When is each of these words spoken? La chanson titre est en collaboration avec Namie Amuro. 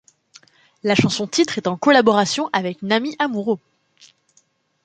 La 0.81 0.95
chanson 0.95 1.27
titre 1.27 1.59
est 1.59 1.67
en 1.67 1.77
collaboration 1.77 2.49
avec 2.53 2.81
Namie 2.81 3.15
Amuro. 3.19 3.59